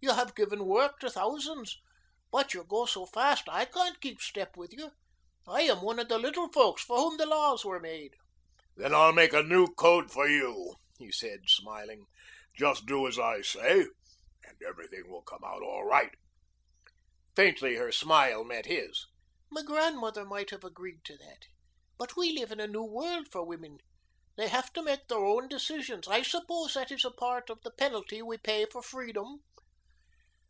[0.00, 1.78] You have given work to thousands.
[2.30, 4.90] But you go so fast I can't keep step with you.
[5.48, 8.12] I am one of the little folks for whom laws were made."
[8.76, 12.04] "Then I'll make a new code for you," he said, smiling.
[12.54, 13.86] "Just do as I say
[14.44, 16.12] and everything will come out right."
[17.34, 19.06] Faintly her smile met his.
[19.50, 21.44] "My grandmother might have agreed to that.
[21.96, 23.78] But we live in a new world for women.
[24.36, 26.06] They have to make their own decisions.
[26.06, 29.38] I suppose that is a part of the penalty we pay for freedom."